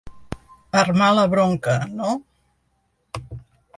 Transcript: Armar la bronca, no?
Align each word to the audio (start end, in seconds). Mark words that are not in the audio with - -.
Armar 0.83 1.09
la 1.17 1.25
bronca, 1.33 1.75
no? 2.01 2.17